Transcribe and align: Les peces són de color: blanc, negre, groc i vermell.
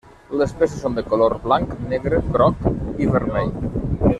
Les 0.39 0.53
peces 0.61 0.79
són 0.85 0.95
de 0.99 1.03
color: 1.11 1.35
blanc, 1.45 1.75
negre, 1.93 2.23
groc 2.37 2.67
i 3.07 3.11
vermell. 3.17 3.55